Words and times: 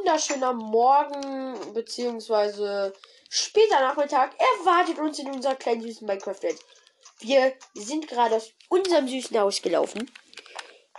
Wunderschöner 0.00 0.54
Morgen 0.54 1.74
beziehungsweise 1.74 2.94
später 3.28 3.80
Nachmittag 3.80 4.34
erwartet 4.38 4.98
uns 4.98 5.18
in 5.18 5.30
unserer 5.30 5.56
kleinen 5.56 5.82
süßen 5.82 6.06
Minecraft-Welt. 6.06 6.58
Wir 7.18 7.52
sind 7.74 8.08
gerade 8.08 8.36
aus 8.36 8.50
unserem 8.70 9.08
süßen 9.08 9.38
Haus 9.38 9.60
gelaufen. 9.60 10.10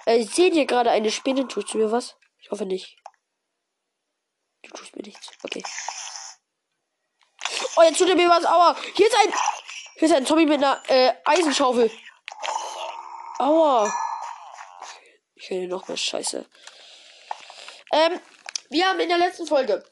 Äh, 0.05 0.23
seht 0.23 0.53
ihr 0.53 0.67
gerade 0.67 0.91
eine 0.91 1.09
Spinne? 1.09 1.47
Tust 1.47 1.73
du 1.73 1.79
mir 1.79 1.91
was? 1.91 2.15
Ich 2.41 2.51
hoffe 2.51 2.67
nicht. 2.67 2.95
Du 4.61 4.69
tust 4.69 4.95
mir 4.95 5.01
nichts. 5.01 5.31
Okay. 5.41 5.63
Oh, 7.77 7.81
jetzt 7.81 7.97
tut 7.97 8.09
er 8.09 8.15
mir 8.15 8.29
was. 8.29 8.45
Aua. 8.45 8.75
Hier 8.93 9.07
ist 9.07 9.15
ein. 9.15 9.33
Hier 9.95 10.07
ist 10.09 10.13
ein 10.13 10.27
Zombie 10.27 10.45
mit 10.45 10.63
einer 10.63 10.79
äh, 10.89 11.13
Eisenschaufel. 11.25 11.89
Aua. 13.39 13.91
Ich 15.33 15.49
höre 15.49 15.67
noch 15.67 15.87
mehr 15.87 15.97
Scheiße. 15.97 16.45
Ähm, 17.93 18.21
wir 18.71 18.87
haben 18.87 18.99
in 19.01 19.09
der 19.09 19.17
letzten 19.17 19.45
Folge 19.45 19.83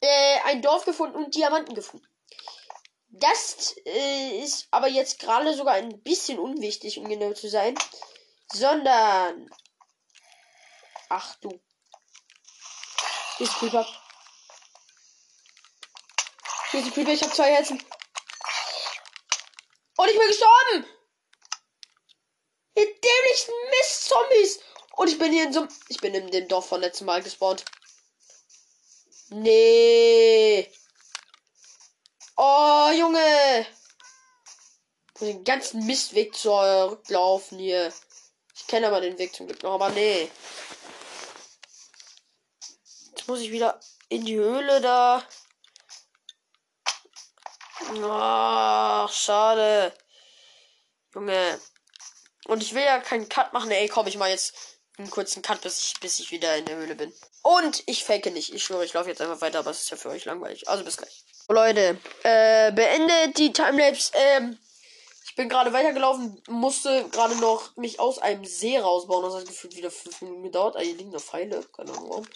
äh, 0.00 0.38
ein 0.46 0.62
Dorf 0.62 0.84
gefunden 0.86 1.16
und 1.16 1.34
Diamanten 1.34 1.74
gefunden. 1.74 2.06
Das 3.10 3.76
äh, 3.84 4.38
ist 4.40 4.68
aber 4.70 4.88
jetzt 4.88 5.18
gerade 5.18 5.54
sogar 5.54 5.74
ein 5.74 6.00
bisschen 6.02 6.38
unwichtig, 6.38 6.98
um 6.98 7.08
genau 7.08 7.32
zu 7.34 7.48
sein. 7.48 7.76
Sondern. 8.52 9.50
Ach 11.08 11.34
du. 11.36 11.60
Hier 13.36 13.46
ist 13.46 13.56
Creeper. 13.56 13.86
Hier 16.70 16.80
ist 16.80 16.86
ein 16.86 16.92
Creeper, 16.92 17.12
ich 17.12 17.22
habe 17.22 17.32
zwei 17.32 17.52
Herzen. 17.52 17.84
Und 19.96 20.08
ich 20.08 20.18
bin 20.18 20.28
gestorben! 20.28 20.86
Ihr 22.76 22.86
dämlichen 22.86 23.54
Mist-Zombies! 23.70 24.60
Und 24.96 25.08
ich 25.08 25.18
bin 25.18 25.32
hier 25.32 25.44
in 25.44 25.52
so 25.52 25.66
Ich 25.88 26.00
bin 26.00 26.14
in 26.14 26.30
dem 26.30 26.48
Dorf 26.48 26.68
von 26.68 26.80
letztem 26.80 27.06
Mal 27.06 27.22
gespawnt. 27.22 27.64
Nee. 29.30 30.68
Oh, 32.36 32.90
Junge. 32.96 33.66
Den 35.20 35.44
ganzen 35.44 35.86
Mistweg 35.86 36.34
zurücklaufen 36.34 37.58
hier. 37.58 37.92
Ich 38.56 38.66
kenne 38.66 38.88
aber 38.88 39.00
den 39.00 39.18
Weg 39.18 39.34
zum 39.34 39.46
Glück 39.46 39.62
noch, 39.62 39.74
aber 39.74 39.90
nee. 39.90 40.30
Jetzt 43.10 43.28
muss 43.28 43.40
ich 43.40 43.50
wieder 43.52 43.78
in 44.08 44.24
die 44.24 44.36
Höhle 44.36 44.80
da. 44.80 45.22
Ach, 48.02 49.12
schade. 49.12 49.92
Junge. 51.14 51.60
Und 52.46 52.62
ich 52.62 52.74
will 52.74 52.82
ja 52.82 52.98
keinen 52.98 53.28
Cut 53.28 53.52
machen. 53.52 53.70
Ey, 53.70 53.88
komm, 53.88 54.06
ich 54.08 54.16
mal 54.16 54.30
jetzt 54.30 54.54
einen 54.98 55.10
kurzen 55.10 55.42
Cut, 55.42 55.60
bis 55.60 55.80
ich, 55.80 56.00
bis 56.00 56.18
ich 56.18 56.30
wieder 56.32 56.56
in 56.56 56.64
der 56.64 56.76
Höhle 56.76 56.96
bin. 56.96 57.12
Und 57.42 57.82
ich 57.86 58.04
fake 58.04 58.32
nicht. 58.32 58.52
Ich 58.52 58.64
schwöre, 58.64 58.84
ich 58.84 58.92
laufe 58.92 59.08
jetzt 59.08 59.20
einfach 59.20 59.40
weiter, 59.40 59.60
aber 59.60 59.70
es 59.70 59.82
ist 59.82 59.90
ja 59.90 59.96
für 59.96 60.10
euch 60.10 60.24
langweilig. 60.24 60.68
Also 60.68 60.84
bis 60.84 60.96
gleich. 60.96 61.24
So, 61.46 61.54
Leute, 61.54 61.98
äh, 62.22 62.70
beendet 62.72 63.38
die 63.38 63.52
Timelapse. 63.52 64.12
Ähm, 64.14 64.58
ich 65.24 65.36
bin 65.36 65.48
gerade 65.48 65.72
weitergelaufen, 65.72 66.42
musste 66.48 67.08
gerade 67.10 67.36
noch 67.36 67.76
mich 67.76 68.00
aus 68.00 68.18
einem 68.18 68.44
See 68.44 68.78
rausbauen. 68.78 69.24
Das 69.24 69.34
hat 69.34 69.46
gefühlt 69.46 69.76
wieder 69.76 69.90
fünf 69.90 70.20
Minuten 70.22 70.42
gedauert. 70.42 70.76
Ah, 70.76 70.80
hier 70.80 70.96
liegen 70.96 71.10
noch 71.10 71.22
Pfeile. 71.22 71.64
Keine 71.74 71.92
Ahnung 71.92 72.10
warum. 72.10 72.26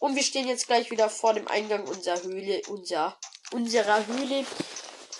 Und 0.00 0.16
wir 0.16 0.22
stehen 0.22 0.48
jetzt 0.48 0.66
gleich 0.66 0.90
wieder 0.90 1.08
vor 1.08 1.32
dem 1.32 1.46
Eingang 1.48 1.86
unserer 1.86 2.22
Höhle. 2.22 2.60
Unser, 2.68 3.16
unserer 3.52 4.06
Höhle. 4.06 4.44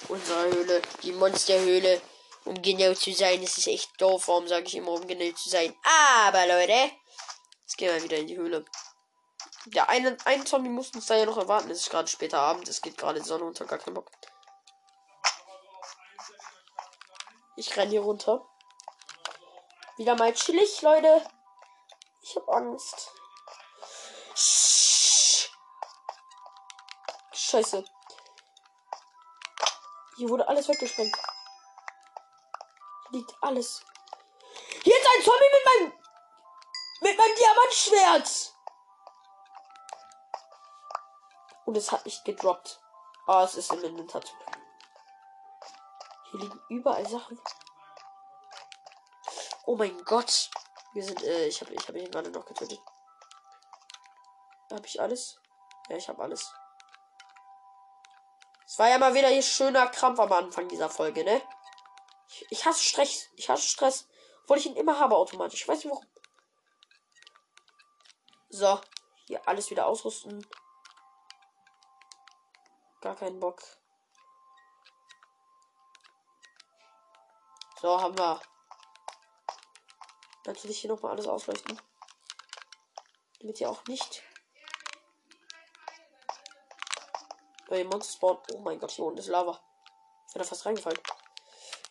Unserer 0.09 0.45
Höhle. 0.45 0.83
Die 1.03 1.13
Monsterhöhle. 1.13 2.01
Um 2.45 2.61
genau 2.61 2.95
zu 2.95 3.13
sein, 3.13 3.43
ist 3.43 3.59
es 3.59 3.67
echt 3.67 3.91
doof. 3.99 4.29
Warum 4.29 4.49
sage 4.49 4.67
ich 4.67 4.75
immer, 4.75 4.93
um 4.93 5.07
genau 5.07 5.31
zu 5.33 5.49
sein? 5.49 5.75
Aber 6.25 6.47
Leute, 6.47 6.91
jetzt 7.63 7.77
gehen 7.77 7.95
wir 7.95 8.03
wieder 8.03 8.17
in 8.17 8.27
die 8.27 8.37
Höhle. 8.37 8.65
Der 9.67 9.89
eine, 9.91 10.17
ein 10.25 10.47
Zombie 10.47 10.71
muss 10.71 10.91
uns 10.91 11.07
da 11.07 11.17
ja 11.17 11.27
noch 11.27 11.37
erwarten. 11.37 11.71
Es 11.71 11.81
ist 11.81 11.91
gerade 11.91 12.09
später 12.09 12.41
Abend. 12.41 12.69
Es 12.69 12.81
geht 12.81 12.97
gerade 12.97 13.23
Sonne 13.23 13.45
unter. 13.45 13.67
Gar 13.67 13.79
keinen 13.79 13.95
Bock. 13.95 14.11
Ich 17.57 17.77
renne 17.77 17.91
hier 17.91 18.01
runter. 18.01 18.47
Wieder 19.99 20.17
mal 20.17 20.33
chillig, 20.33 20.81
Leute. 20.81 21.23
Ich 22.23 22.37
habe 22.37 22.53
Angst. 22.55 23.13
Scheiße. 27.33 27.85
Hier 30.17 30.29
wurde 30.29 30.49
alles 30.49 30.69
weggesprengt. 30.69 31.15
Liegt 33.11 33.35
alles. 33.43 33.85
Hier 34.85 34.97
ist 34.97 35.09
ein 35.17 35.25
Zombie 35.25 35.45
mit 35.53 35.65
meinem 35.67 36.01
mit 37.03 37.19
meinem 37.19 37.35
Diamantschwert. 37.35 38.55
Und 41.71 41.77
es 41.77 41.93
hat 41.93 42.05
nicht 42.05 42.25
gedroppt. 42.25 42.81
Ah, 43.29 43.45
es 43.45 43.55
ist 43.55 43.73
im 43.73 43.85
Inventar. 43.85 44.23
Hier 46.29 46.41
liegen 46.41 46.61
überall 46.69 47.09
Sachen. 47.09 47.41
Oh 49.67 49.77
mein 49.77 49.97
Gott. 50.03 50.51
Wir 50.95 51.05
sind, 51.05 51.23
äh, 51.23 51.47
ich 51.47 51.61
habe 51.61 51.73
ich 51.73 51.87
hab 51.87 51.95
ihn 51.95 52.11
gerade 52.11 52.29
noch 52.33 52.45
getötet. 52.45 52.81
Habe 54.73 54.85
ich 54.85 55.01
alles? 55.01 55.39
Ja, 55.89 55.97
ich 55.97 56.09
habe 56.09 56.21
alles. 56.21 56.53
Es 58.67 58.77
war 58.77 58.89
ja 58.89 58.99
mal 58.99 59.15
wieder 59.15 59.29
hier 59.29 59.41
schöner 59.41 59.87
Krampf 59.91 60.19
am 60.19 60.33
Anfang 60.33 60.67
dieser 60.67 60.91
Folge, 60.91 61.23
ne? 61.23 61.41
Ich, 62.27 62.47
ich 62.51 62.67
hasse 62.67 62.83
Stress. 62.83 63.29
Ich 63.37 63.49
hasse 63.49 63.69
Stress. 63.69 64.09
Obwohl 64.43 64.59
ich 64.59 64.67
ihn 64.67 64.75
immer 64.75 64.99
habe 64.99 65.15
automatisch. 65.15 65.63
Ich 65.63 65.69
weiß 65.69 65.85
nicht 65.85 65.93
warum. 65.93 66.07
So. 68.49 68.81
Hier 69.29 69.47
alles 69.47 69.71
wieder 69.71 69.87
ausrüsten. 69.87 70.45
Gar 73.01 73.17
keinen 73.17 73.41
Bock. 73.41 73.63
So, 77.81 78.01
haben 78.01 78.17
wir. 78.19 78.41
Natürlich 80.45 80.81
hier 80.81 80.91
nochmal 80.91 81.13
alles 81.13 81.27
ausleuchten. 81.27 81.81
Damit 83.41 83.57
hier 83.57 83.71
auch 83.71 83.83
nicht. 83.87 84.23
Bei 87.69 87.85
Monster 87.85 88.13
spawn. 88.13 88.39
Oh 88.53 88.59
mein 88.59 88.79
Gott, 88.79 88.91
hier 88.91 89.05
unten 89.05 89.19
ist 89.19 89.29
Lava. 89.29 89.59
Ich 90.27 90.35
bin 90.35 90.43
da 90.43 90.49
fast 90.49 90.67
reingefallen. 90.67 90.99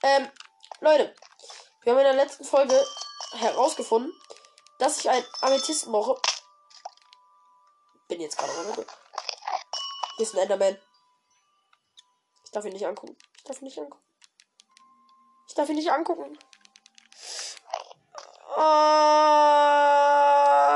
Ähm, 0.03 0.31
Leute. 0.80 1.16
Wir 1.81 1.94
haben 1.94 2.00
in 2.00 2.06
der 2.06 2.14
letzten 2.14 2.44
Folge 2.44 2.86
herausgefunden, 3.31 4.14
dass 4.78 5.00
ich 5.00 5.09
einen 5.09 5.26
Amethysten 5.41 5.91
brauche. 5.91 6.22
Bin 8.08 8.22
jetzt 8.22 8.38
gerade 8.38 8.53
runter. 8.53 8.86
Hier 10.18 10.26
ist 10.26 10.36
ein 10.36 10.41
Enderman. 10.41 10.78
Ich 12.49 12.53
darf 12.53 12.65
ihn 12.65 12.73
nicht 12.73 12.87
angucken. 12.87 13.15
Ich 13.37 13.43
darf 13.43 13.61
ihn 13.61 13.65
nicht 13.65 13.77
angucken. 13.77 14.03
Ich 15.47 15.53
darf 15.53 15.69
ihn 15.69 15.75
nicht 15.75 15.91
angucken. 15.91 16.35
Ah, 18.55 19.61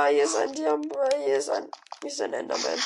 hier 0.07 0.23
ist 0.23 0.35
ein 0.35 0.53
Diamant. 0.53 0.93
Hier 1.17 1.37
ist 1.37 1.49
ein. 1.49 1.71
Hier 2.03 2.11
ist 2.11 2.21
ein 2.21 2.31
Enderman. 2.31 2.79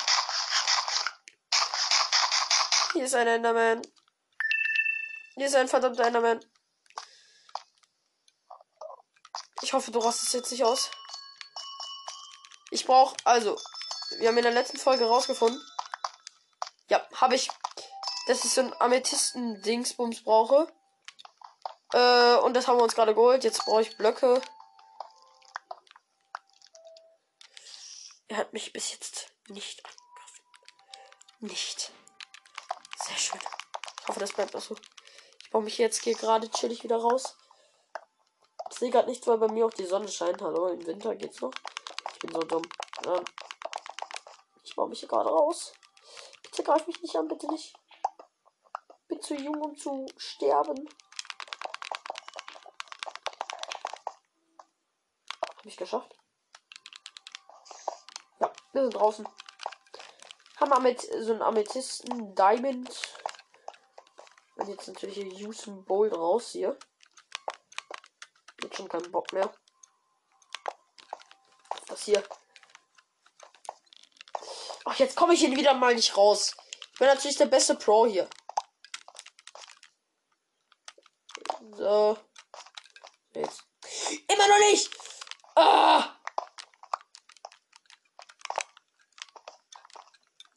Hier 2.93 3.03
ist 3.03 3.13
ein 3.13 3.27
Enderman. 3.27 3.81
Hier 5.35 5.47
ist 5.47 5.55
ein 5.55 5.67
verdammter 5.67 6.05
Enderman. 6.05 6.39
Ich 9.63 9.73
hoffe, 9.73 9.91
du 9.91 9.99
rastest 9.99 10.33
jetzt 10.33 10.51
nicht 10.51 10.63
aus. 10.63 10.89
Ich 12.71 12.85
brauche, 12.85 13.17
also, 13.25 13.59
wir 14.19 14.29
haben 14.29 14.37
in 14.37 14.43
der 14.43 14.53
letzten 14.53 14.77
Folge 14.77 15.03
rausgefunden. 15.03 15.61
Ja, 16.89 17.05
habe 17.15 17.35
ich 17.35 17.49
dass 18.27 18.43
ich 18.43 18.51
so 18.51 18.61
ein 18.61 18.73
Amethysten-Dingsbums 18.79 20.23
brauche. 20.23 20.67
Äh, 21.93 22.35
und 22.37 22.53
das 22.53 22.67
haben 22.67 22.77
wir 22.77 22.83
uns 22.83 22.95
gerade 22.95 23.15
geholt. 23.15 23.45
Jetzt 23.45 23.63
brauche 23.63 23.81
ich 23.81 23.97
Blöcke. 23.97 24.41
Er 28.27 28.37
hat 28.37 28.51
mich 28.51 28.73
bis 28.73 28.91
jetzt 28.91 29.31
nicht 29.47 29.81
angegriffen. 29.85 30.43
Nicht. 31.39 31.91
Sehr 33.05 33.17
schön. 33.17 33.39
Ich 34.01 34.07
hoffe, 34.09 34.19
das 34.19 34.33
bleibt 34.33 34.55
auch 34.55 34.61
so. 34.61 34.75
Ich 35.41 35.49
baue 35.49 35.63
mich 35.63 35.77
jetzt 35.77 36.03
hier 36.03 36.13
gerade 36.13 36.51
chillig 36.51 36.83
wieder 36.83 36.97
raus. 36.97 37.37
Ich 38.69 38.79
sehe 38.79 38.91
gerade 38.91 39.07
nichts, 39.07 39.25
weil 39.25 39.37
bei 39.37 39.47
mir 39.47 39.65
auch 39.65 39.73
die 39.73 39.85
Sonne 39.85 40.09
scheint. 40.09 40.41
Hallo, 40.41 40.67
im 40.67 40.85
Winter 40.85 41.15
geht's 41.15 41.39
noch. 41.39 41.53
Ich 42.11 42.19
bin 42.19 42.33
so 42.33 42.39
dumm. 42.39 42.63
Ja. 43.05 43.21
Ich 44.65 44.75
baue 44.75 44.89
mich 44.89 44.99
hier 44.99 45.07
gerade 45.07 45.29
raus. 45.29 45.71
Bitte 46.43 46.63
greif 46.63 46.85
mich 46.87 47.01
nicht 47.01 47.15
an, 47.15 47.29
bitte 47.29 47.47
nicht 47.47 47.73
bin 49.07 49.21
zu 49.21 49.35
jung, 49.35 49.61
um 49.61 49.75
zu 49.75 50.05
sterben. 50.17 50.89
Hab 55.41 55.65
ich 55.65 55.77
geschafft? 55.77 56.15
Ja, 58.39 58.51
wir 58.73 58.81
sind 58.83 58.95
draußen. 58.95 59.27
Haben 60.57 60.71
wir 60.71 60.79
mit 60.79 61.01
so 61.01 61.33
einem 61.33 61.41
Amethysten 61.41 62.35
Diamond. 62.35 63.01
Und 64.55 64.67
jetzt 64.67 64.87
natürlich 64.87 65.15
hier 65.15 65.47
Usain 65.47 65.83
Bowl 65.85 66.13
raus 66.13 66.51
hier. 66.51 66.77
Jetzt 68.61 68.75
schon 68.75 68.89
keinen 68.89 69.11
Bock 69.11 69.31
mehr. 69.33 69.53
Was 71.87 72.03
hier? 72.03 72.23
jetzt 74.99 75.15
komme 75.15 75.33
ich 75.33 75.39
hier 75.39 75.55
wieder 75.55 75.73
mal 75.73 75.95
nicht 75.95 76.15
raus. 76.17 76.55
Ich 76.93 76.99
bin 76.99 77.07
natürlich 77.07 77.37
der 77.37 77.45
beste 77.45 77.75
Pro 77.75 78.05
hier. 78.05 78.29
So. 81.75 82.17
Jetzt. 83.33 83.63
Immer 84.27 84.47
noch 84.47 84.59
nicht! 84.71 84.89
Ah! 85.55 86.15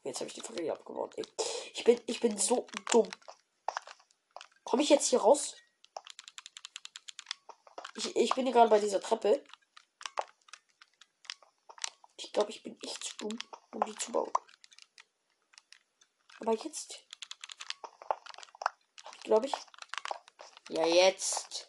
Jetzt 0.03 0.21
habe 0.21 0.29
ich 0.29 0.35
die 0.35 0.41
Fackel 0.41 0.71
abgebaut. 0.71 1.15
Ey. 1.17 1.25
Ich 1.75 1.85
bin, 1.85 2.01
ich 2.07 2.21
bin 2.21 2.37
so 2.51 2.67
dumm. 2.91 3.09
Komme 4.65 4.83
ich 4.83 4.89
jetzt 4.89 5.07
hier 5.07 5.21
raus? 5.21 5.55
Ich, 7.95 8.17
ich 8.17 8.35
bin 8.35 8.51
gerade 8.51 8.69
bei 8.69 8.81
dieser 8.81 9.01
Treppe. 9.01 9.45
Ich 12.17 12.33
glaube, 12.33 12.51
ich 12.51 12.63
bin 12.65 12.77
echt 12.83 13.05
zu 13.05 13.17
dumm, 13.19 13.39
um 13.73 13.85
die 13.85 13.95
zu 13.95 14.11
bauen. 14.11 14.33
Aber 16.41 16.55
jetzt. 16.55 17.07
Glaube 19.23 19.47
ich. 19.47 19.55
Ja, 20.71 20.87
jetzt. 20.87 21.69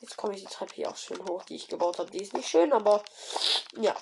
Jetzt 0.00 0.16
komme 0.16 0.34
ich 0.34 0.40
die 0.40 0.54
Treppe 0.54 0.74
hier 0.74 0.90
auch 0.90 0.96
schön 0.96 1.22
hoch, 1.28 1.44
die 1.44 1.56
ich 1.56 1.68
gebaut 1.68 1.98
habe. 1.98 2.10
Die 2.10 2.22
ist 2.22 2.32
nicht 2.32 2.48
schön, 2.48 2.72
aber 2.72 3.04
ja. 3.72 3.94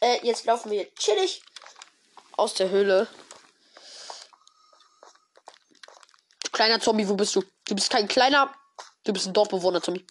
Äh, 0.00 0.24
jetzt 0.24 0.44
laufen 0.44 0.70
wir 0.70 0.94
chillig 0.94 1.42
aus 2.36 2.54
der 2.54 2.68
Höhle. 2.68 3.08
Kleiner 6.56 6.80
Zombie, 6.80 7.06
wo 7.06 7.16
bist 7.16 7.36
du? 7.36 7.42
Du 7.66 7.74
bist 7.74 7.90
kein 7.90 8.08
kleiner. 8.08 8.50
Du 9.04 9.12
bist 9.12 9.26
ein 9.26 9.34
Dorfbewohner, 9.34 9.82
Zombie. 9.82 10.06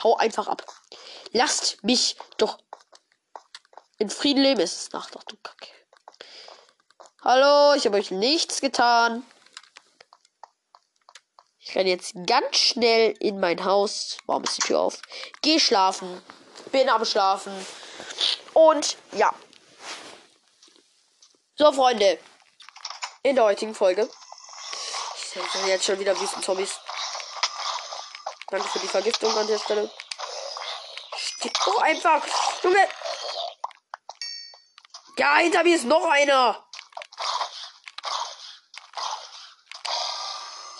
Hau 0.00 0.14
einfach 0.16 0.46
ab. 0.46 0.64
Lasst 1.32 1.82
mich 1.82 2.16
doch 2.36 2.58
in 3.98 4.08
Frieden 4.08 4.44
leben. 4.44 4.60
Es 4.60 4.82
ist 4.82 4.92
Nacht. 4.92 5.16
Ach 5.18 5.24
du 5.24 5.34
Kacke. 5.42 5.66
Hallo, 7.24 7.74
ich 7.74 7.84
habe 7.84 7.96
euch 7.96 8.12
nichts 8.12 8.60
getan. 8.60 9.26
Ich 11.58 11.74
renne 11.74 11.90
jetzt 11.90 12.14
ganz 12.28 12.58
schnell 12.58 13.16
in 13.18 13.40
mein 13.40 13.64
Haus. 13.64 14.18
Warum 14.26 14.44
ist 14.44 14.58
die 14.58 14.68
Tür 14.68 14.78
auf? 14.78 15.02
Geh 15.42 15.58
schlafen. 15.58 16.22
Bin 16.70 16.88
am 16.88 17.04
Schlafen. 17.04 17.52
Und 18.54 18.96
ja. 19.10 19.34
So, 21.56 21.72
Freunde. 21.72 22.20
In 23.24 23.34
der 23.34 23.46
heutigen 23.46 23.74
Folge. 23.74 24.08
Sehe 25.36 25.66
jetzt 25.66 25.84
schon 25.84 25.98
wieder 25.98 26.18
Wüstenzombies. 26.18 26.80
Danke 28.48 28.68
für 28.68 28.78
die 28.78 28.88
Vergiftung 28.88 29.36
an 29.36 29.46
der 29.46 29.58
Stelle. 29.58 29.90
Stirb 31.16 31.52
doch 31.64 31.82
einfach. 31.82 32.24
Junge. 32.62 32.88
Ja, 35.18 35.36
hinter 35.36 35.62
mir 35.62 35.76
ist 35.76 35.84
noch 35.84 36.04
einer. 36.08 36.66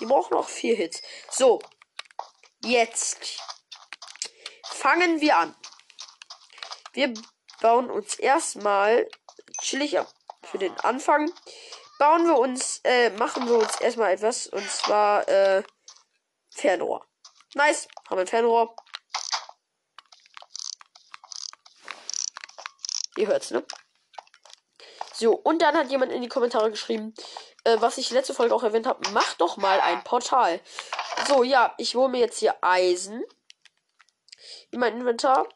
Die 0.00 0.06
brauchen 0.06 0.35
noch 0.35 0.49
vier 0.49 0.76
Hits. 0.76 1.03
So. 1.31 1.61
Jetzt 2.62 3.41
fangen 4.62 5.20
wir 5.20 5.37
an. 5.37 5.56
Wir 6.93 7.12
bauen 7.61 7.91
uns 7.91 8.14
erstmal 8.14 9.06
chillig 9.61 9.99
ab 9.99 10.12
für 10.43 10.58
den 10.58 10.79
Anfang. 10.81 11.31
Bauen 11.98 12.26
wir 12.26 12.38
uns, 12.38 12.81
äh, 12.84 13.10
machen 13.10 13.48
wir 13.48 13.56
uns 13.58 13.81
erstmal 13.81 14.12
etwas 14.12 14.46
und 14.46 14.70
zwar, 14.70 15.26
äh, 15.28 15.62
Fernrohr. 16.50 17.06
Nice. 17.54 17.88
Haben 18.08 18.16
wir 18.16 18.22
ein 18.22 18.26
Fernrohr. 18.26 18.75
Ihr 23.16 23.26
hört's, 23.26 23.50
ne? 23.50 23.64
So, 25.14 25.32
und 25.32 25.62
dann 25.62 25.76
hat 25.76 25.90
jemand 25.90 26.12
in 26.12 26.20
die 26.20 26.28
Kommentare 26.28 26.70
geschrieben, 26.70 27.14
äh, 27.64 27.81
was 27.81 27.96
ich 27.96 28.10
letzte 28.10 28.34
Folge 28.34 28.54
auch 28.54 28.62
erwähnt 28.62 28.87
habe, 28.87 29.08
mach 29.12 29.34
doch 29.34 29.56
mal 29.56 29.81
ein 29.81 30.04
Portal. 30.04 30.60
So, 31.26 31.43
ja, 31.43 31.75
ich 31.78 31.94
hole 31.94 32.10
mir 32.10 32.20
jetzt 32.20 32.38
hier 32.38 32.56
Eisen 32.60 33.25
in 34.70 34.81
mein 34.81 34.98
Inventar. 34.98 35.48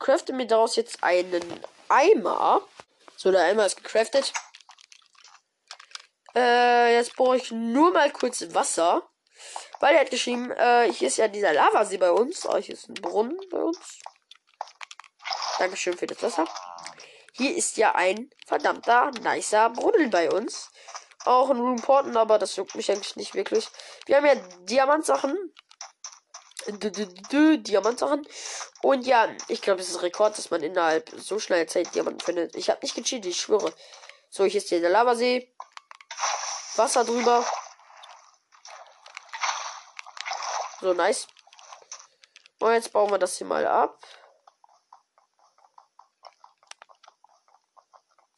Crafte 0.00 0.32
mir 0.32 0.46
daraus 0.46 0.74
jetzt 0.74 1.04
einen 1.04 1.64
Eimer. 1.88 2.62
So, 3.16 3.30
der 3.30 3.44
Eimer 3.44 3.66
ist 3.66 3.76
gecraftet. 3.76 4.32
Äh, 6.34 6.96
jetzt 6.96 7.16
brauche 7.16 7.36
ich 7.36 7.50
nur 7.50 7.92
mal 7.92 8.10
kurz 8.10 8.44
Wasser. 8.54 9.08
Weil 9.80 9.94
er 9.94 10.00
hat 10.02 10.10
geschrieben, 10.10 10.50
äh, 10.52 10.90
hier 10.92 11.08
ist 11.08 11.18
ja 11.18 11.28
dieser 11.28 11.52
Lavasee 11.52 11.98
bei 11.98 12.10
uns. 12.10 12.46
Oh, 12.46 12.56
hier 12.56 12.74
ist 12.74 12.88
ein 12.88 12.94
Brunnen 12.94 13.38
bei 13.50 13.58
uns. 13.58 13.98
Dankeschön 15.58 15.96
für 15.96 16.06
das 16.06 16.22
Wasser. 16.22 16.46
Hier 17.32 17.56
ist 17.56 17.76
ja 17.76 17.94
ein 17.94 18.30
verdammter, 18.46 19.10
nicer 19.22 19.70
Brunnen 19.70 20.10
bei 20.10 20.30
uns. 20.30 20.70
Auch 21.24 21.50
ein 21.50 21.58
Room 21.58 21.80
Porten, 21.80 22.16
aber 22.16 22.38
das 22.38 22.56
juckt 22.56 22.74
mich 22.74 22.90
eigentlich 22.90 23.16
nicht 23.16 23.34
wirklich. 23.34 23.68
Wir 24.06 24.16
haben 24.16 24.26
ja 24.26 24.34
Diamantsachen. 24.60 25.36
Diamantsachen. 26.66 28.26
Und 28.82 29.06
ja, 29.06 29.28
ich 29.48 29.60
glaube, 29.60 29.80
es 29.80 29.88
ist 29.88 29.96
ein 29.96 30.00
Rekord, 30.00 30.38
dass 30.38 30.50
man 30.50 30.62
innerhalb 30.62 31.10
so 31.16 31.38
schnell 31.38 31.66
Zeit 31.66 31.94
Diamanten 31.94 32.20
findet. 32.20 32.56
Ich 32.56 32.70
habe 32.70 32.80
nicht 32.82 32.94
gecheatet, 32.94 33.26
ich 33.26 33.40
schwöre. 33.40 33.74
So, 34.30 34.44
hier 34.44 34.58
ist 34.58 34.70
der 34.70 34.88
Lavasee. 34.88 35.54
Wasser 36.76 37.04
drüber. 37.04 37.44
So, 40.80 40.92
nice. 40.92 41.28
Und 42.60 42.72
jetzt 42.72 42.92
bauen 42.92 43.10
wir 43.10 43.18
das 43.18 43.36
hier 43.36 43.46
mal 43.46 43.66
ab. 43.66 43.98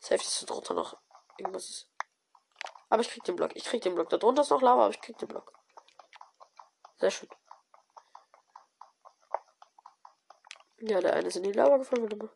Safe 0.00 0.22
ist 0.22 0.48
drunter 0.48 0.74
noch 0.74 0.96
irgendwas. 1.38 1.68
Ist. 1.68 1.90
Aber 2.88 3.02
ich 3.02 3.10
krieg 3.10 3.24
den 3.24 3.36
Block. 3.36 3.56
Ich 3.56 3.64
krieg 3.64 3.82
den 3.82 3.94
Block. 3.94 4.08
Da 4.10 4.16
drunter 4.16 4.42
ist 4.42 4.50
noch 4.50 4.62
Lava, 4.62 4.84
aber 4.84 4.94
ich 4.94 5.00
krieg 5.00 5.18
den 5.18 5.28
Block. 5.28 5.52
Sehr 6.98 7.10
schön. 7.10 7.28
Ja, 10.78 11.00
der 11.00 11.14
eine 11.14 11.28
ist 11.28 11.36
in 11.36 11.42
die 11.42 11.52
Lava 11.52 11.78
gefallen. 11.78 12.30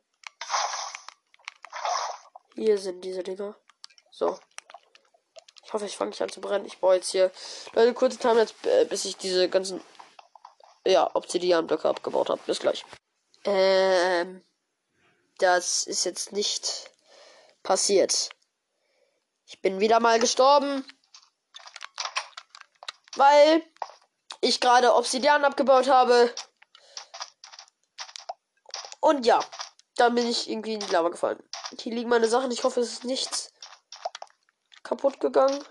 Hier 2.54 2.78
sind 2.78 3.04
diese 3.04 3.23
Dinger. 3.23 3.54
So. 4.11 4.38
Ich 5.71 5.75
hoffe, 5.75 5.87
ich 5.87 5.97
fange 5.97 6.09
nicht 6.09 6.21
an 6.21 6.29
zu 6.29 6.41
brennen. 6.41 6.67
Ich 6.67 6.79
baue 6.79 6.97
jetzt 6.97 7.12
hier. 7.12 7.31
Leute, 7.75 7.95
kurze 7.95 8.19
Time 8.19 8.41
jetzt, 8.41 8.67
äh, 8.67 8.87
bis 8.87 9.05
ich 9.05 9.17
diese 9.17 9.49
ganzen. 9.49 9.81
Ja, 10.85 11.15
Obsidian-Blöcke 11.15 11.89
abgebaut 11.89 12.29
habe. 12.29 12.41
Bis 12.45 12.59
gleich. 12.59 12.85
Ähm. 13.45 14.45
Das 15.39 15.85
ist 15.85 16.05
jetzt 16.05 16.33
nicht 16.33 16.91
passiert. 17.62 18.31
Ich 19.47 19.62
bin 19.62 19.79
wieder 19.79 20.00
mal 20.00 20.19
gestorben. 20.19 20.85
Weil 23.15 23.62
ich 24.41 24.61
gerade 24.61 24.93
Obsidian 24.97 25.45
abgebaut 25.45 25.87
habe. 25.87 26.35
Und 28.99 29.25
ja, 29.25 29.39
dann 29.95 30.17
bin 30.17 30.27
ich 30.27 30.50
irgendwie 30.50 30.75
in 30.75 30.81
die 30.81 30.91
Lava 30.91 31.11
gefallen. 31.11 31.41
Hier 31.79 31.95
liegen 31.95 32.09
meine 32.09 32.29
Sachen. 32.29 32.50
Ich 32.50 32.65
hoffe, 32.65 32.81
es 32.81 32.95
ist 32.95 33.05
nichts 33.05 33.53
kaputt 34.90 35.20
gegangen. 35.20 35.64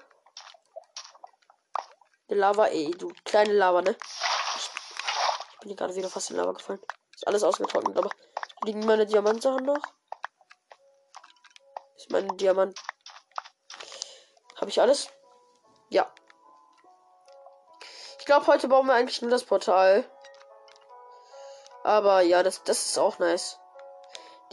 Die 2.30 2.36
Lava, 2.36 2.68
ey, 2.68 2.92
du 2.92 3.12
kleine 3.26 3.52
Lava, 3.52 3.82
ne? 3.82 3.98
Ich, 4.56 4.70
bin 5.60 5.76
gerade 5.76 5.94
wieder 5.96 6.10
fast 6.10 6.32
in 6.32 6.38
Lava 6.38 6.54
gefallen. 6.54 6.80
Ist 7.14 7.28
alles 7.28 7.44
ausgetrocknet, 7.44 7.98
aber 7.98 8.10
liegen 8.64 8.86
meine 8.86 9.06
Diamantsachen 9.06 9.66
noch? 9.66 9.82
Ist 11.98 12.10
mein 12.12 12.30
Diamant. 12.38 12.80
Habe 14.56 14.70
ich 14.70 14.80
alles? 14.80 15.10
Ja. 15.90 16.10
Ich 18.20 18.26
glaube, 18.26 18.48
heute 18.48 18.70
bauen 18.70 18.88
wir 18.88 18.94
eigentlich 18.94 19.22
nur 19.22 19.32
das 19.32 19.44
Portal. 19.44 20.10
Aber 21.84 22.22
ja, 22.22 22.42
das, 22.42 22.64
das 22.64 22.86
ist 22.86 22.98
auch 22.98 23.20
nice. 23.20 23.60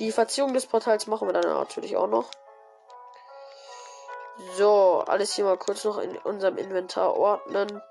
Die 0.00 0.10
Verzierung 0.10 0.54
des 0.54 0.66
Portals 0.66 1.06
machen 1.06 1.28
wir 1.28 1.32
dann 1.34 1.44
natürlich 1.44 1.96
auch 1.96 2.08
noch. 2.08 2.28
So, 4.38 5.02
alles 5.06 5.34
hier 5.34 5.44
mal 5.44 5.56
kurz 5.56 5.84
noch 5.84 5.98
in 5.98 6.16
unserem 6.18 6.58
Inventar 6.58 7.16
ordnen. 7.16 7.82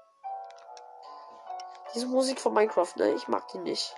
Diese 1.93 2.05
Musik 2.05 2.39
von 2.39 2.53
Minecraft, 2.53 2.93
ne? 2.97 3.13
Ich 3.13 3.27
mag 3.27 3.47
die 3.49 3.57
nicht. 3.57 3.95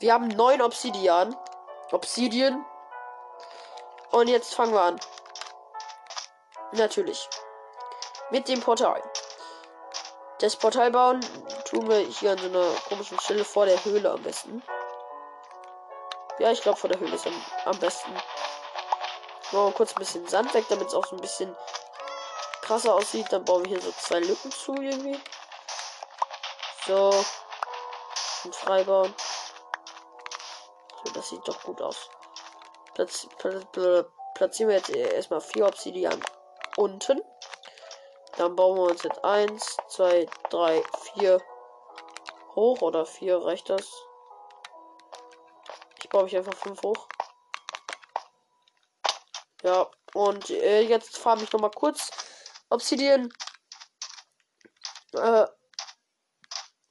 Wir 0.00 0.12
haben 0.12 0.28
neun 0.28 0.62
Obsidian. 0.62 1.36
Obsidian. 1.92 2.64
Und 4.10 4.28
jetzt 4.28 4.54
fangen 4.54 4.72
wir 4.72 4.80
an. 4.80 5.00
Natürlich. 6.72 7.28
Mit 8.30 8.48
dem 8.48 8.60
Portal. 8.60 9.02
Das 10.40 10.56
Portal 10.56 10.90
bauen 10.90 11.20
tun 11.64 11.88
wir 11.88 11.98
hier 11.98 12.32
an 12.32 12.38
so 12.38 12.46
einer 12.46 12.70
komischen 12.88 13.18
Stelle 13.20 13.44
vor 13.44 13.66
der 13.66 13.84
Höhle 13.84 14.10
am 14.10 14.22
besten. 14.22 14.62
Ja, 16.38 16.52
ich 16.52 16.62
glaube 16.62 16.78
vor 16.78 16.90
der 16.90 17.00
Höhle 17.00 17.14
ist 17.14 17.26
am, 17.26 17.44
am 17.64 17.78
besten. 17.78 18.12
Machen 19.50 19.66
wir 19.66 19.72
kurz 19.72 19.94
ein 19.94 19.98
bisschen 20.00 20.26
Sand 20.28 20.52
weg, 20.52 20.66
damit 20.68 20.88
es 20.88 20.94
auch 20.94 21.06
so 21.06 21.16
ein 21.16 21.22
bisschen 21.22 21.56
krasser 22.60 22.94
aussieht. 22.94 23.26
Dann 23.30 23.44
bauen 23.44 23.64
wir 23.64 23.70
hier 23.70 23.80
so 23.80 23.90
zwei 23.92 24.20
Lücken 24.20 24.50
zu 24.50 24.74
irgendwie. 24.74 25.18
So. 26.86 27.24
Und 28.44 28.54
freibauen. 28.54 29.14
das 31.14 31.28
sieht 31.30 31.46
doch 31.48 31.62
gut 31.62 31.80
aus. 31.80 32.10
Platz, 32.94 33.26
platzieren 34.34 34.68
wir 34.68 34.76
jetzt 34.76 34.90
erstmal 34.90 35.40
vier 35.40 35.66
Obsidian 35.66 36.20
unten. 36.76 37.22
Dann 38.36 38.54
bauen 38.54 38.76
wir 38.76 38.84
uns 38.84 39.02
jetzt 39.02 39.24
eins, 39.24 39.76
zwei, 39.88 40.28
drei, 40.50 40.82
vier 41.14 41.40
hoch 42.54 42.82
oder 42.82 43.06
vier 43.06 43.44
reicht 43.44 43.70
das? 43.70 43.90
Ich 46.02 46.08
baue 46.08 46.24
mich 46.24 46.36
einfach 46.36 46.54
fünf 46.54 46.82
hoch. 46.82 47.08
Ja, 49.62 49.90
und 50.14 50.50
äh, 50.50 50.82
jetzt 50.82 51.18
fahre 51.18 51.42
ich 51.42 51.52
noch 51.52 51.60
mal 51.60 51.70
kurz 51.70 52.10
Obsidian. 52.70 53.32
Äh, 55.12 55.46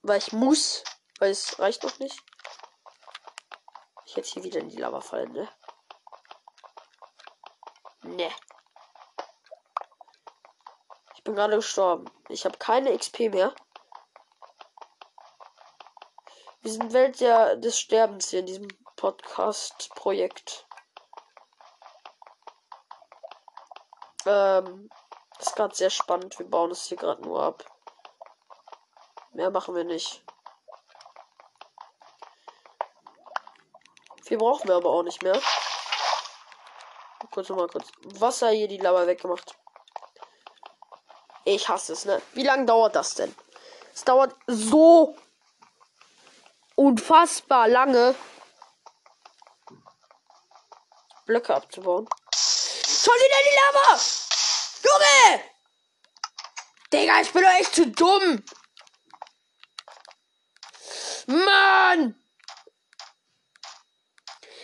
weil 0.02 0.18
ich 0.18 0.32
muss, 0.32 0.84
weil 1.18 1.30
es 1.30 1.58
reicht 1.58 1.82
noch 1.82 1.98
nicht. 1.98 2.22
Ich 4.06 4.16
jetzt 4.16 4.32
hier 4.32 4.44
wieder 4.44 4.60
in 4.60 4.68
die 4.68 4.76
Lava 4.76 5.00
fallen, 5.00 5.32
ne? 5.32 5.48
Ne. 8.02 8.30
Ich 11.14 11.24
bin 11.24 11.34
gerade 11.34 11.56
gestorben. 11.56 12.10
Ich 12.28 12.44
habe 12.44 12.56
keine 12.58 12.96
XP 12.96 13.30
mehr. 13.30 13.54
Wir 16.60 16.72
sind 16.72 16.92
Welt 16.92 17.20
der, 17.20 17.56
des 17.56 17.78
Sterbens 17.78 18.30
hier 18.30 18.40
in 18.40 18.46
diesem 18.46 18.68
Podcast-Projekt. 18.96 20.67
Ähm, 24.28 24.90
ist 25.38 25.56
gerade 25.56 25.74
sehr 25.74 25.88
spannend. 25.88 26.38
Wir 26.38 26.46
bauen 26.46 26.70
es 26.70 26.84
hier 26.84 26.98
gerade 26.98 27.22
nur 27.22 27.42
ab. 27.42 27.64
Mehr 29.32 29.50
machen 29.50 29.74
wir 29.74 29.84
nicht. 29.84 30.22
Wir 34.26 34.36
brauchen 34.36 34.68
wir 34.68 34.76
aber 34.76 34.90
auch 34.90 35.02
nicht 35.02 35.22
mehr. 35.22 35.40
Kurz 37.30 37.48
mal 37.48 37.68
kurz 37.68 37.88
Wasser 38.20 38.50
hier 38.50 38.68
die 38.68 38.76
Lava 38.76 39.06
weggemacht. 39.06 39.56
Ich 41.44 41.66
hasse 41.66 41.94
es, 41.94 42.04
ne? 42.04 42.20
Wie 42.34 42.42
lange 42.42 42.66
dauert 42.66 42.94
das 42.96 43.14
denn? 43.14 43.34
Es 43.94 44.04
dauert 44.04 44.36
so 44.46 45.16
unfassbar 46.74 47.68
lange, 47.68 48.14
Blöcke 51.24 51.54
abzubauen. 51.54 52.06
Schon 52.34 53.14
wieder 53.14 53.36
die 53.44 53.56
Lava! 53.56 54.17
Junge! 54.82 55.42
Digga, 56.92 57.20
ich 57.20 57.32
bin 57.32 57.42
doch 57.42 57.60
echt 57.60 57.74
zu 57.74 57.86
dumm! 57.86 58.44
Mann! 61.26 62.14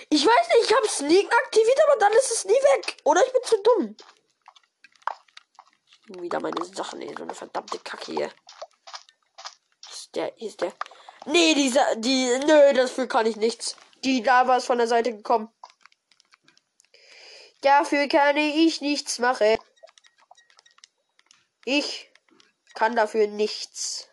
Ich 0.09 0.25
weiß 0.25 0.49
nicht, 0.49 0.71
ich 0.71 0.77
habe 0.77 0.89
Sneak 0.89 1.33
aktiviert, 1.33 1.79
aber 1.89 1.99
dann 1.99 2.13
ist 2.13 2.31
es 2.31 2.45
nie 2.45 2.53
weg. 2.53 2.97
Oder 3.05 3.27
ich 3.27 3.33
bin 3.33 3.43
zu 3.43 3.63
dumm. 3.63 3.97
Wieder 6.23 6.41
meine 6.41 6.65
Sachen, 6.65 7.03
ey, 7.03 7.15
so 7.17 7.25
eine 7.25 7.35
verdammte 7.35 7.79
Kacke 7.81 8.13
hier. 8.13 8.33
Ist 9.91 10.15
der, 10.15 10.41
ist 10.41 10.61
der. 10.61 10.73
Nee, 11.27 11.55
dieser, 11.55 11.97
die, 11.97 12.39
nö, 12.47 12.73
dafür 12.75 13.09
kann 13.09 13.27
ich 13.27 13.37
nichts. 13.37 13.77
Die 14.05 14.23
Lava 14.23 14.57
ist 14.59 14.67
von 14.67 14.79
der 14.79 14.87
Seite 14.87 15.17
gekommen. 15.17 15.49
Dafür 17.63 18.07
kann 18.09 18.37
ich 18.37 18.81
nichts 18.83 19.19
machen. 19.19 19.57
Ich 21.65 22.11
kann 22.75 22.95
dafür 22.97 23.27
nichts. 23.27 24.09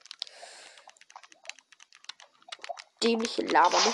Dämliche 3.03 3.41
Lava, 3.41 3.77
ne? 3.77 3.93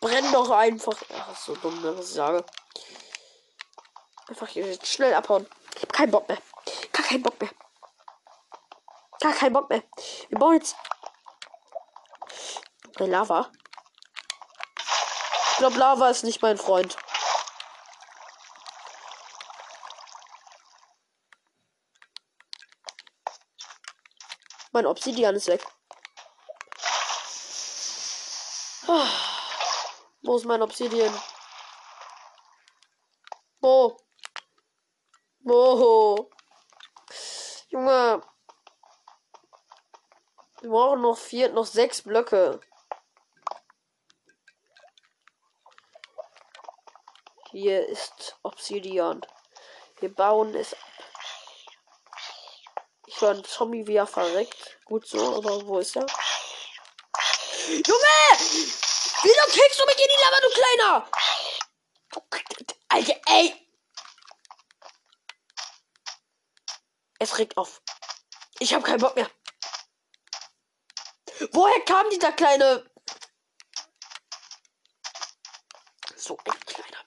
Brenn 0.00 0.32
doch 0.32 0.50
einfach. 0.50 0.96
Ach, 1.14 1.36
so 1.36 1.54
dumm, 1.56 1.82
was 1.82 2.06
ich 2.06 2.14
sage. 2.14 2.44
Einfach 4.28 4.48
hier 4.48 4.78
schnell 4.84 5.12
abhauen. 5.14 5.46
Ich 5.76 5.82
hab 5.82 5.92
keinen 5.92 6.10
Bock 6.10 6.28
mehr. 6.28 6.38
Gar 6.92 7.04
keinen 7.04 7.22
Bock 7.22 7.40
mehr. 7.40 7.50
Gar 9.20 9.32
keinen 9.34 9.52
Bock 9.52 9.68
mehr. 9.68 9.82
Wir 10.28 10.38
bauen 10.38 10.54
jetzt. 10.54 10.76
Lava. 12.98 13.50
Ich 15.52 15.58
glaube, 15.58 15.78
Lava 15.78 16.08
ist 16.08 16.24
nicht 16.24 16.42
mein 16.42 16.58
Freund. 16.58 16.96
Mein 24.72 24.86
Obsidian 24.86 25.34
ist 25.34 25.48
weg. 25.48 25.66
Ah. 28.88 29.06
Wo 30.22 30.36
ist 30.36 30.46
mein 30.46 30.62
Obsidian? 30.62 31.12
Wo? 33.60 33.98
Wo? 35.40 36.30
Junge. 37.68 38.22
Wir 40.60 40.70
brauchen 40.70 41.02
noch 41.02 41.18
vier, 41.18 41.50
noch 41.50 41.66
sechs 41.66 42.00
Blöcke. 42.02 42.60
Hier 47.50 47.86
ist 47.86 48.38
Obsidian. 48.42 49.20
Wir 50.00 50.14
bauen 50.14 50.54
es 50.54 50.74
einen 53.28 53.44
Zombie, 53.44 53.86
wie 53.86 53.96
er 53.96 54.06
verreckt. 54.06 54.78
Gut 54.84 55.06
so, 55.06 55.36
aber 55.36 55.66
wo 55.66 55.78
ist 55.78 55.96
er? 55.96 56.06
Junge! 57.68 58.38
Wieso 59.22 59.42
kickst 59.50 59.80
du 59.80 59.86
mich 59.86 59.98
in 59.98 60.08
die 60.08 60.22
Lava, 60.22 60.40
du 60.40 60.50
Kleiner? 60.50 61.10
Alter, 62.88 63.20
ey. 63.26 63.68
Es 67.18 67.38
regt 67.38 67.56
auf. 67.56 67.80
Ich 68.58 68.74
habe 68.74 68.84
keinen 68.84 69.00
Bock 69.00 69.14
mehr. 69.14 69.30
Woher 71.52 71.80
kam 71.84 72.10
dieser 72.10 72.32
kleine... 72.32 72.90
So 76.16 76.36
ein 76.36 76.60
kleiner. 76.66 77.04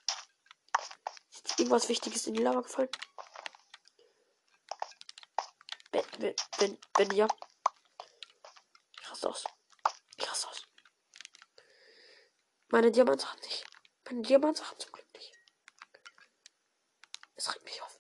Ist 1.32 1.60
irgendwas 1.60 1.88
Wichtiges 1.90 2.28
in 2.28 2.34
die 2.34 2.44
Lava 2.44 2.62
gefallen? 2.62 2.90
Wenn, 5.96 6.22
wenn, 6.22 6.36
wenn, 6.58 6.80
wenn 6.98 7.12
ja. 7.12 7.28
Krass 9.02 9.26
aus. 9.26 9.46
Meine 12.76 12.92
Diamantsachen 12.92 13.40
nicht. 13.40 13.64
Meine 14.04 14.22
Diamantsachen 14.22 14.78
zum 14.78 14.92
Glück 14.92 15.08
nicht. 15.14 15.34
Es 17.36 17.54
regt 17.54 17.64
mich 17.64 17.82
auf. 17.82 18.00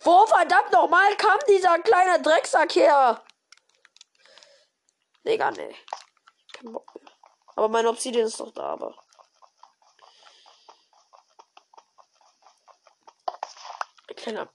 Wo 0.00 0.26
verdammt 0.26 0.70
nochmal 0.70 1.16
kam 1.16 1.38
dieser 1.48 1.78
kleine 1.80 2.22
Drecksack 2.22 2.76
her? 2.76 3.24
Nee. 5.24 5.38
Kein 6.52 6.72
Bock 6.72 6.94
mehr. 6.94 7.12
Aber 7.56 7.68
mein 7.68 7.86
Obsidian 7.88 8.26
ist 8.26 8.38
doch 8.38 8.52
da, 8.52 8.74
aber. 8.74 8.96
Kleiner. 14.14 14.48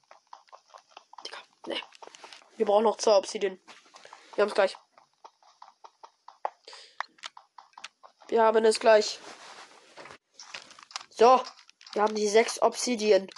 Wir 2.60 2.66
brauchen 2.66 2.84
noch 2.84 2.98
zwei 2.98 3.16
Obsidian. 3.16 3.58
Wir 4.36 4.42
haben 4.42 4.50
es 4.50 4.54
gleich. 4.54 4.76
Wir 8.28 8.44
haben 8.44 8.66
es 8.66 8.82
gleich. 8.82 9.18
So, 11.10 11.42
wir 11.94 12.02
haben 12.02 12.16
die 12.16 12.28
sechs 12.28 12.62
Obsidian. 12.62 13.30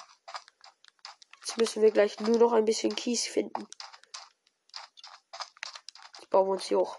Jetzt 1.42 1.56
müssen 1.58 1.84
wir 1.84 1.92
gleich 1.92 2.20
nur 2.20 2.40
noch 2.40 2.54
ein 2.54 2.66
bisschen 2.66 2.96
Kies 2.96 3.28
finden. 3.28 3.68
Jetzt 6.18 6.32
bauen 6.32 6.48
wir 6.48 6.54
uns 6.54 6.66
hier 6.66 6.80
hoch. 6.80 6.98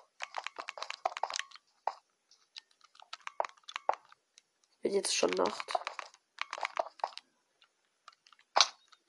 Wird 4.83 4.95
jetzt 4.95 5.17
schon 5.17 5.31
Nacht. 5.31 5.73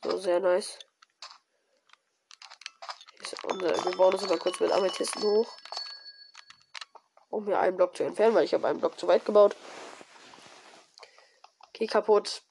So, 0.03 0.17
sehr 0.17 0.39
nice. 0.39 0.79
Unser, 3.63 3.85
wir 3.85 3.97
bauen 3.97 4.13
uns 4.13 4.23
aber 4.23 4.37
kurz 4.37 4.59
mit 4.59 4.71
Amethysten 4.71 5.23
hoch 5.23 5.51
um 7.33 7.45
mir 7.45 7.59
einen 7.59 7.75
Block 7.75 7.97
zu 7.97 8.03
entfernen, 8.03 8.35
weil 8.35 8.45
ich 8.45 8.53
habe 8.53 8.67
einen 8.67 8.79
Block 8.79 8.99
zu 8.99 9.07
weit 9.07 9.25
gebaut. 9.25 9.55
Okay, 11.69 11.87
kaputt. 11.87 12.43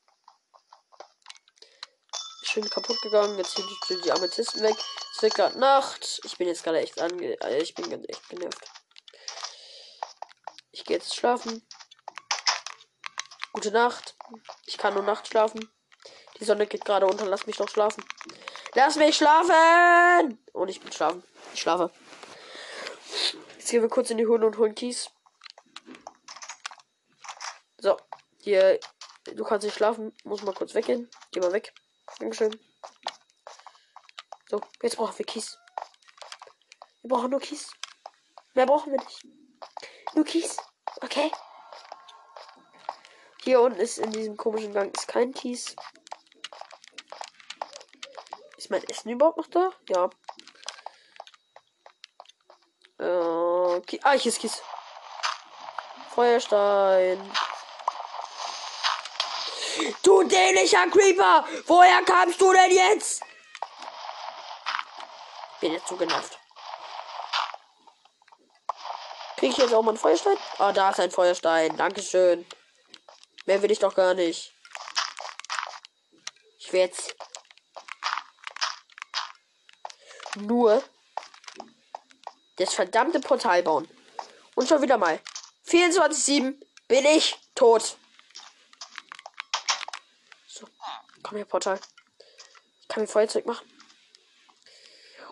Schön 2.43 2.69
kaputt 2.69 3.01
gegangen. 3.01 3.39
Jetzt 3.39 3.55
sind 3.55 4.05
die 4.05 4.11
Amethysten 4.11 4.61
weg. 4.61 4.75
Es 5.15 5.23
wird 5.23 5.35
gerade 5.35 5.59
Nacht. 5.59 6.21
Ich 6.25 6.37
bin 6.37 6.49
jetzt 6.49 6.65
gerade 6.65 6.81
echt 6.81 7.01
ange... 7.01 7.41
Äh, 7.43 7.63
ich 7.63 7.75
bin 7.77 8.05
echt 8.07 8.29
genervt. 8.29 8.65
Ich 10.73 10.85
gehe 10.85 10.97
jetzt 10.97 11.15
schlafen. 11.15 11.65
Gute 13.53 13.71
Nacht. 13.71 14.17
Ich 14.67 14.79
kann 14.79 14.95
nur 14.95 15.05
Nacht 15.05 15.29
schlafen. 15.29 15.71
Die 16.41 16.45
Sonne 16.45 16.67
geht 16.67 16.85
gerade 16.85 17.07
unter. 17.07 17.27
Lass 17.27 17.47
mich 17.47 17.57
doch 17.57 17.69
schlafen. 17.69 18.05
Lass 18.75 18.97
mich 18.97 19.17
schlafen! 19.17 20.39
Und 20.53 20.69
ich 20.69 20.81
bin 20.81 20.93
schlafen. 20.93 21.23
Ich 21.55 21.61
schlafe. 21.61 21.91
Jetzt 23.59 23.71
gehen 23.71 23.83
wir 23.83 23.89
kurz 23.89 24.11
in 24.11 24.19
die 24.19 24.27
Höhle 24.27 24.47
und 24.47 24.59
holen 24.59 24.75
Kies. 24.75 25.11
Hier, 28.43 28.81
du 29.37 29.45
kannst 29.45 29.65
nicht 29.65 29.77
schlafen. 29.77 30.13
Muss 30.25 30.43
mal 30.43 30.53
kurz 30.53 30.75
weggehen. 30.75 31.09
Geh 31.31 31.39
mal 31.39 31.53
weg. 31.53 31.73
Dankeschön. 32.19 32.59
So, 34.51 34.61
jetzt 34.83 34.97
brauchen 34.97 35.17
wir 35.17 35.25
Kies. 35.25 35.59
Wir 37.03 37.09
brauchen 37.09 37.31
nur 37.31 37.39
Kies. 37.39 37.71
Mehr 38.55 38.67
brauchen 38.67 38.91
wir 38.91 38.99
nicht. 38.99 39.25
Nur 40.17 40.25
Kies. 40.25 40.57
Okay. 41.01 41.31
Hier 43.45 43.61
unten 43.61 43.79
ist 43.79 43.99
in 43.99 44.11
diesem 44.11 44.37
komischen 44.37 44.73
Gang 44.73 44.93
ist 44.97 45.07
kein 45.07 45.33
Kies. 45.33 45.77
Ist 48.63 48.71
mein 48.71 48.85
Essen 48.85 49.11
überhaupt 49.11 49.39
noch 49.39 49.49
da? 49.49 49.73
Ja. 49.89 50.09
Äh, 53.01 53.81
Ki 53.81 53.99
ah, 54.05 54.13
hier 54.13 54.31
ist 54.31 54.39
Kies. 54.39 54.63
Feuerstein. 56.15 57.19
Du 60.05 60.23
dämlicher 60.23 60.89
Creeper! 60.91 61.45
Woher 61.67 62.05
kamst 62.05 62.41
du 62.41 62.53
denn 62.53 62.71
jetzt? 62.71 63.25
Bin 65.61 65.73
jetzt 65.73 65.89
so 65.89 65.97
genervt. 65.97 66.39
Krieg 69.39 69.51
ich 69.51 69.57
jetzt 69.57 69.75
auch 69.75 69.83
mal 69.83 69.91
einen 69.91 69.99
Feuerstein? 69.99 70.37
Ah, 70.59 70.71
da 70.71 70.91
ist 70.91 71.01
ein 71.01 71.11
Feuerstein. 71.11 71.77
Dankeschön. 71.77 72.47
Mehr 73.45 73.61
will 73.61 73.73
ich 73.73 73.81
doch 73.81 73.97
gar 73.97 74.15
nicht. 74.15 74.55
Ich 76.61 76.73
will 76.73 76.83
jetzt 76.83 77.17
nur 80.37 80.83
das 82.57 82.75
verdammte 82.75 83.21
Portal 83.21 83.63
bauen. 83.63 83.89
Und 84.55 84.69
schon 84.69 84.83
wieder 84.83 84.99
mal. 84.99 85.21
24-7 85.67 86.61
bin 86.89 87.05
ich 87.07 87.39
tot. 87.55 87.97
So, 90.47 90.69
komm 91.23 91.37
her, 91.37 91.47
Portal. 91.47 91.81
Ich 92.81 92.89
kann 92.89 93.03
mir 93.03 93.09
Feuerzeug 93.09 93.47
machen. 93.47 93.67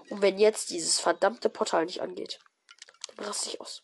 Und 0.08 0.22
wenn 0.22 0.38
jetzt 0.38 0.70
dieses 0.70 0.98
verdammte 0.98 1.48
Portal 1.48 1.84
nicht 1.84 2.00
angeht, 2.00 2.40
dann 3.16 3.26
raste 3.26 3.50
ich 3.50 3.60
aus. 3.60 3.82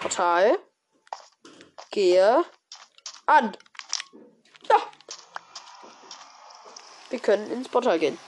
Portal. 0.00 0.58
Gehe 1.90 2.44
an. 3.26 3.56
Ja. 4.68 4.76
Wir 7.10 7.18
können 7.18 7.50
ins 7.50 7.68
Portal 7.68 7.98
gehen. 7.98 8.18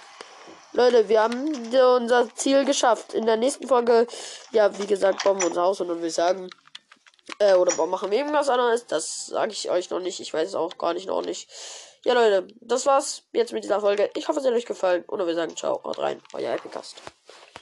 Leute, 0.74 1.08
wir 1.08 1.22
haben 1.22 1.70
unser 1.96 2.34
Ziel 2.34 2.64
geschafft. 2.64 3.12
In 3.12 3.26
der 3.26 3.36
nächsten 3.36 3.68
Folge, 3.68 4.06
ja, 4.52 4.78
wie 4.78 4.86
gesagt, 4.86 5.22
bauen 5.22 5.38
wir 5.38 5.48
unser 5.48 5.62
Haus 5.62 5.80
und 5.82 5.88
dann 5.88 5.98
würde 5.98 6.06
ich 6.06 6.14
sagen, 6.14 6.48
äh, 7.38 7.54
oder 7.54 7.74
machen 7.86 8.10
wir 8.10 8.18
irgendwas 8.18 8.48
anderes. 8.48 8.86
Das 8.86 9.26
sage 9.26 9.52
ich 9.52 9.70
euch 9.70 9.90
noch 9.90 10.00
nicht. 10.00 10.20
Ich 10.20 10.32
weiß 10.32 10.48
es 10.48 10.54
auch 10.54 10.78
gar 10.78 10.94
nicht 10.94 11.08
noch 11.08 11.22
nicht. 11.22 11.48
Ja, 12.04 12.14
Leute, 12.14 12.48
das 12.60 12.86
war's 12.86 13.24
jetzt 13.32 13.52
mit 13.52 13.64
dieser 13.64 13.80
Folge. 13.80 14.10
Ich 14.14 14.28
hoffe, 14.28 14.40
es 14.40 14.46
hat 14.46 14.52
euch 14.52 14.66
gefallen. 14.66 15.04
Und 15.06 15.24
wir 15.26 15.34
sagen 15.34 15.56
ciao, 15.56 15.82
haut 15.84 15.98
rein, 15.98 16.22
euer 16.32 16.54
Epicast. 16.54 16.96